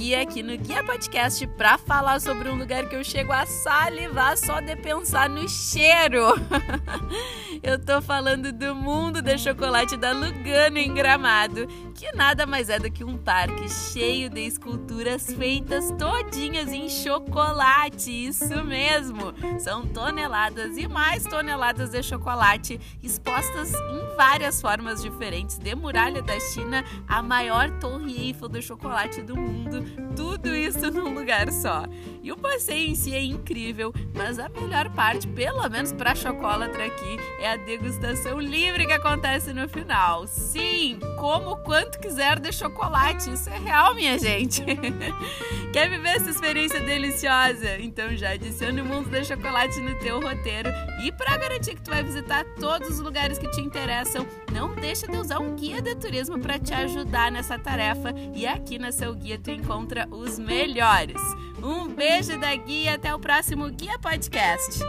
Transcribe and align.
Guia 0.00 0.22
aqui 0.22 0.42
no 0.42 0.56
Guia 0.56 0.82
Podcast 0.82 1.46
para 1.46 1.76
falar 1.76 2.22
sobre 2.22 2.48
um 2.48 2.54
lugar 2.54 2.88
que 2.88 2.96
eu 2.96 3.04
chego 3.04 3.32
a 3.32 3.44
salivar 3.44 4.34
só 4.34 4.58
de 4.58 4.74
pensar 4.74 5.28
no 5.28 5.46
cheiro. 5.46 6.24
tô 7.90 8.00
falando 8.00 8.52
do 8.52 8.72
mundo 8.72 9.20
de 9.20 9.36
chocolate 9.36 9.96
da 9.96 10.12
Lugano 10.12 10.78
em 10.78 10.94
Gramado, 10.94 11.66
que 11.92 12.12
nada 12.12 12.46
mais 12.46 12.70
é 12.70 12.78
do 12.78 12.88
que 12.88 13.02
um 13.02 13.18
parque 13.18 13.68
cheio 13.68 14.30
de 14.30 14.42
esculturas 14.42 15.26
feitas 15.32 15.90
todinhas 15.98 16.72
em 16.72 16.88
chocolate. 16.88 18.28
Isso 18.28 18.62
mesmo. 18.62 19.34
São 19.58 19.84
toneladas 19.84 20.76
e 20.76 20.86
mais 20.86 21.24
toneladas 21.24 21.90
de 21.90 22.00
chocolate 22.00 22.80
expostas 23.02 23.72
em 23.74 24.16
várias 24.16 24.60
formas 24.60 25.02
diferentes, 25.02 25.58
de 25.58 25.74
muralha 25.74 26.22
da 26.22 26.38
China 26.38 26.84
a 27.08 27.20
maior 27.20 27.70
torre 27.80 28.28
Eiffel 28.28 28.48
do 28.48 28.62
chocolate 28.62 29.20
do 29.20 29.36
mundo, 29.36 29.82
tudo 30.14 30.54
isso 30.54 30.92
num 30.92 31.12
lugar 31.12 31.50
só. 31.50 31.82
E 32.22 32.30
o 32.30 32.36
passeio 32.36 32.90
em 32.90 32.94
si 32.94 33.14
é 33.14 33.22
incrível, 33.22 33.92
mas 34.14 34.38
a 34.38 34.48
melhor 34.48 34.90
parte, 34.90 35.26
pelo 35.28 35.68
menos 35.68 35.92
para 35.92 36.14
chocolatra 36.14 36.86
aqui, 36.86 37.16
é 37.40 37.52
a 37.52 37.56
degustação 37.56 38.38
livre 38.38 38.86
que 38.86 38.92
acontece 38.92 39.52
no 39.52 39.68
final. 39.68 40.26
Sim, 40.26 40.98
como 41.18 41.56
quanto 41.58 41.98
quiser 41.98 42.38
de 42.38 42.52
chocolate, 42.52 43.32
isso 43.32 43.48
é 43.48 43.58
real, 43.58 43.94
minha 43.94 44.18
gente. 44.18 44.62
Quer 45.72 45.88
viver 45.88 46.16
essa 46.16 46.30
experiência 46.30 46.80
deliciosa? 46.80 47.78
Então 47.78 48.14
já 48.16 48.30
adicione 48.30 48.80
o 48.80 48.84
mundo 48.84 49.08
do 49.08 49.24
chocolate 49.24 49.80
no 49.80 49.94
teu 50.00 50.20
roteiro 50.20 50.68
e 51.02 51.12
para 51.12 51.36
garantir 51.36 51.76
que 51.76 51.82
tu 51.82 51.90
vai 51.90 52.02
visitar 52.02 52.44
todos 52.58 52.88
os 52.88 53.00
lugares 53.00 53.38
que 53.38 53.50
te 53.50 53.60
interessam, 53.60 54.26
não 54.52 54.74
deixa 54.74 55.06
de 55.06 55.16
usar 55.16 55.38
um 55.38 55.54
guia 55.54 55.80
de 55.80 55.94
turismo 55.94 56.38
para 56.38 56.58
te 56.58 56.74
ajudar 56.74 57.30
nessa 57.30 57.58
tarefa 57.58 58.12
e 58.34 58.46
aqui 58.46 58.78
na 58.78 58.92
seu 58.92 59.14
guia 59.14 59.38
tu 59.38 59.50
encontra 59.50 60.08
os 60.10 60.38
melhores. 60.38 61.20
Um 61.62 61.88
beijo 61.88 62.38
da 62.38 62.54
guia, 62.54 62.94
até 62.94 63.14
o 63.14 63.18
próximo 63.18 63.68
Guia 63.70 63.98
Podcast. 63.98 64.80